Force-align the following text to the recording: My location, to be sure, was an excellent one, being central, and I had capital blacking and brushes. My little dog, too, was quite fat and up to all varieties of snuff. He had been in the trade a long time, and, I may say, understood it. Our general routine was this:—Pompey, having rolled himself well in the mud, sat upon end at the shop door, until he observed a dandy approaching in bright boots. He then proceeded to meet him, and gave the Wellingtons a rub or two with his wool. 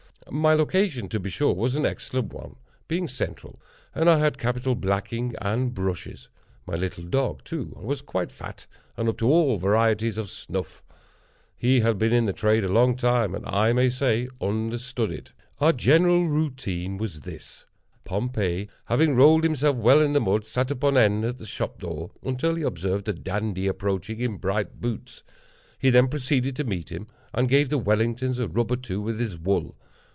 My 0.29 0.53
location, 0.53 1.09
to 1.09 1.19
be 1.19 1.29
sure, 1.29 1.53
was 1.53 1.75
an 1.75 1.85
excellent 1.85 2.31
one, 2.31 2.55
being 2.87 3.09
central, 3.09 3.59
and 3.93 4.09
I 4.09 4.19
had 4.19 4.37
capital 4.37 4.75
blacking 4.75 5.35
and 5.41 5.73
brushes. 5.73 6.29
My 6.65 6.75
little 6.75 7.03
dog, 7.03 7.43
too, 7.43 7.73
was 7.81 8.01
quite 8.01 8.31
fat 8.31 8.65
and 8.95 9.09
up 9.09 9.17
to 9.17 9.27
all 9.29 9.57
varieties 9.57 10.17
of 10.17 10.29
snuff. 10.29 10.83
He 11.57 11.81
had 11.81 11.97
been 11.97 12.13
in 12.13 12.27
the 12.27 12.33
trade 12.33 12.63
a 12.63 12.71
long 12.71 12.95
time, 12.95 13.35
and, 13.35 13.45
I 13.45 13.73
may 13.73 13.89
say, 13.89 14.29
understood 14.39 15.11
it. 15.11 15.33
Our 15.59 15.73
general 15.73 16.25
routine 16.29 16.97
was 16.97 17.21
this:—Pompey, 17.21 18.69
having 18.85 19.15
rolled 19.15 19.43
himself 19.43 19.75
well 19.75 20.01
in 20.01 20.13
the 20.13 20.21
mud, 20.21 20.45
sat 20.45 20.71
upon 20.71 20.95
end 20.95 21.25
at 21.25 21.39
the 21.39 21.45
shop 21.45 21.79
door, 21.79 22.11
until 22.23 22.55
he 22.55 22.63
observed 22.63 23.09
a 23.09 23.13
dandy 23.13 23.67
approaching 23.67 24.21
in 24.21 24.37
bright 24.37 24.79
boots. 24.79 25.23
He 25.79 25.89
then 25.89 26.07
proceeded 26.07 26.55
to 26.55 26.63
meet 26.63 26.89
him, 26.89 27.07
and 27.33 27.49
gave 27.49 27.67
the 27.67 27.79
Wellingtons 27.79 28.39
a 28.39 28.47
rub 28.47 28.71
or 28.71 28.77
two 28.77 29.01
with 29.01 29.19
his 29.19 29.37
wool. 29.37 29.75